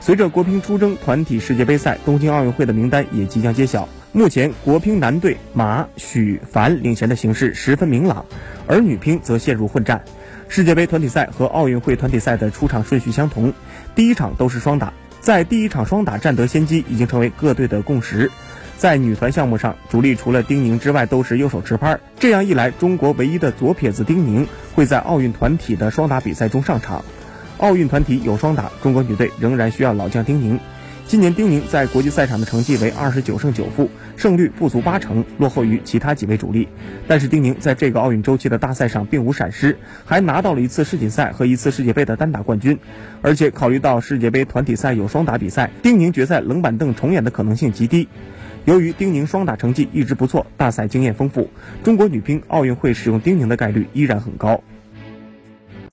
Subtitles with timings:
[0.00, 3.88] 随着国乒出征团体世界杯赛，东京奥运会的名单也即将揭晓。
[4.12, 8.24] 目前国乒男队马、许、凡领衔的形势十分明朗，
[8.66, 10.02] 而女乒则陷入混战。
[10.48, 13.52] 世界杯团体赛和奥运会团体赛的出场顺序相同，
[13.94, 18.30] 第一场都是双打，在第一场双打占得先机已经成为各队的共识。
[18.78, 27.04] 在女团项目上，主力除了丁宁之外都是右手持拍，这样一来，中国唯一的左撇子丁宁会在奥运团体的双打比赛中上场。
[27.58, 30.58] 奥运团体有双打，中国女队仍然需要老将丁宁。
[31.08, 36.68] 今年丁宁在国际赛场的成绩为二十九胜九负，胜率不足八成，落后于其他几位主力。
[37.08, 42.78] 但是丁宁在这个奥运周期的大赛上并无闪失，还拿到了一次世锦赛和一次世界杯的单打冠军。
[43.22, 48.06] 而且考虑到世界杯团体赛有双打比赛，丁宁决赛冷板凳重演的可能性极低。
[48.66, 51.50] 由于丁宁双打成绩一直不错，大赛经验丰富，
[51.82, 54.62] 中国女乒奥运会使用丁宁的概率依然很高。